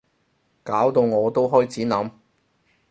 [0.63, 2.11] 搞到我都開始諗